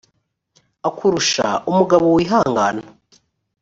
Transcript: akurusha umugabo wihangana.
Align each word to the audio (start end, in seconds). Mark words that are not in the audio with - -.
akurusha 0.87 1.47
umugabo 1.69 2.05
wihangana. 2.15 2.83